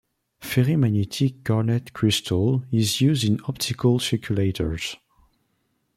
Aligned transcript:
Ferrimagnetic 0.41 1.43
garnet 1.43 1.93
crystal 1.93 2.63
is 2.71 3.01
used 3.01 3.23
in 3.23 3.39
optical 3.47 3.99
circulators. 3.99 4.95